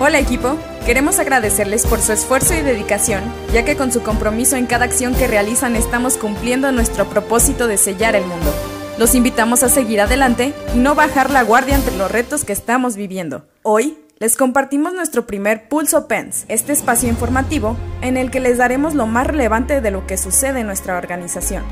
[0.00, 4.66] Hola equipo, queremos agradecerles por su esfuerzo y dedicación, ya que con su compromiso en
[4.66, 8.52] cada acción que realizan estamos cumpliendo nuestro propósito de sellar el mundo.
[8.98, 12.96] Los invitamos a seguir adelante y no bajar la guardia ante los retos que estamos
[12.96, 13.46] viviendo.
[13.62, 18.94] Hoy les compartimos nuestro primer Pulso Pens, este espacio informativo en el que les daremos
[18.94, 21.62] lo más relevante de lo que sucede en nuestra organización.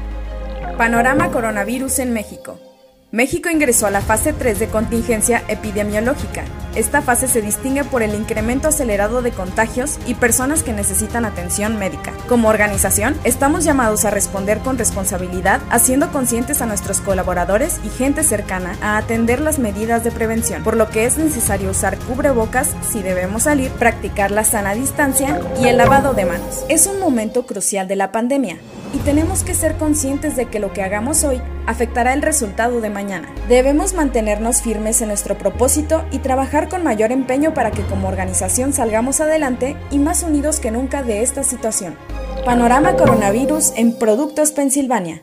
[0.78, 2.71] Panorama Coronavirus en México.
[3.12, 6.44] México ingresó a la fase 3 de contingencia epidemiológica.
[6.74, 11.78] Esta fase se distingue por el incremento acelerado de contagios y personas que necesitan atención
[11.78, 12.14] médica.
[12.26, 18.22] Como organización, estamos llamados a responder con responsabilidad, haciendo conscientes a nuestros colaboradores y gente
[18.22, 23.02] cercana a atender las medidas de prevención, por lo que es necesario usar cubrebocas si
[23.02, 26.64] debemos salir, practicar la sana distancia y el lavado de manos.
[26.70, 28.56] Es un momento crucial de la pandemia
[28.92, 32.90] y tenemos que ser conscientes de que lo que hagamos hoy afectará el resultado de
[32.90, 33.32] mañana.
[33.48, 38.72] Debemos mantenernos firmes en nuestro propósito y trabajar con mayor empeño para que como organización
[38.72, 41.96] salgamos adelante y más unidos que nunca de esta situación.
[42.44, 45.22] Panorama Coronavirus en Productos Pensilvania.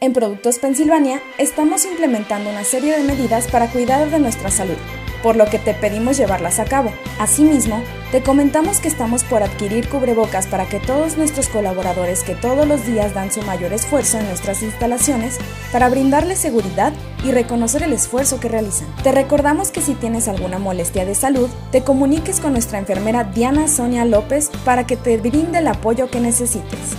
[0.00, 4.76] En Productos Pensilvania estamos implementando una serie de medidas para cuidar de nuestra salud
[5.22, 6.92] por lo que te pedimos llevarlas a cabo.
[7.18, 12.66] Asimismo, te comentamos que estamos por adquirir cubrebocas para que todos nuestros colaboradores que todos
[12.66, 15.38] los días dan su mayor esfuerzo en nuestras instalaciones
[15.72, 16.92] para brindarles seguridad
[17.24, 18.88] y reconocer el esfuerzo que realizan.
[19.02, 23.68] Te recordamos que si tienes alguna molestia de salud, te comuniques con nuestra enfermera Diana
[23.68, 26.96] Sonia López para que te brinde el apoyo que necesites.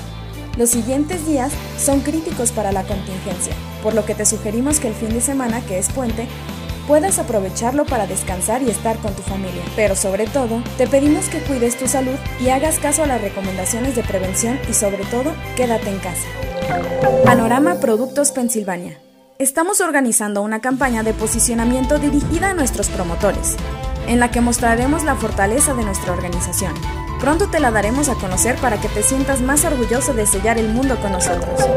[0.58, 4.94] Los siguientes días son críticos para la contingencia, por lo que te sugerimos que el
[4.94, 6.28] fin de semana, que es puente,
[6.90, 9.62] puedas aprovecharlo para descansar y estar con tu familia.
[9.76, 13.96] Pero sobre todo, te pedimos que cuides tu salud y hagas caso a las recomendaciones
[13.96, 16.28] de prevención y sobre todo, quédate en casa.
[17.24, 18.98] Panorama Productos Pensilvania.
[19.38, 23.56] Estamos organizando una campaña de posicionamiento dirigida a nuestros promotores,
[24.08, 26.74] en la que mostraremos la fortaleza de nuestra organización.
[27.20, 30.70] Pronto te la daremos a conocer para que te sientas más orgulloso de sellar el
[30.70, 31.70] mundo con nosotros.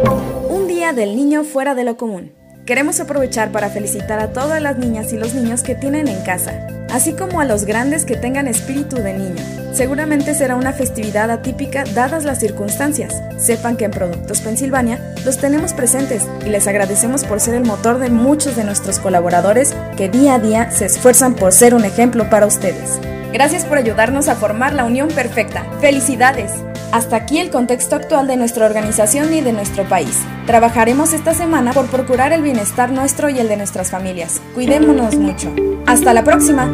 [0.48, 2.32] Un día del niño fuera de lo común.
[2.66, 6.64] Queremos aprovechar para felicitar a todas las niñas y los niños que tienen en casa,
[6.92, 9.42] así como a los grandes que tengan espíritu de niño.
[9.72, 13.20] Seguramente será una festividad atípica dadas las circunstancias.
[13.36, 17.98] Sepan que en Productos Pensilvania los tenemos presentes y les agradecemos por ser el motor
[17.98, 22.30] de muchos de nuestros colaboradores que día a día se esfuerzan por ser un ejemplo
[22.30, 23.00] para ustedes.
[23.32, 25.66] Gracias por ayudarnos a formar la unión perfecta.
[25.80, 26.52] ¡Felicidades!
[26.92, 30.20] Hasta aquí el contexto actual de nuestra organización y de nuestro país.
[30.46, 34.42] Trabajaremos esta semana por procurar el bienestar nuestro y el de nuestras familias.
[34.54, 35.54] Cuidémonos mucho.
[35.86, 36.70] Hasta la próxima.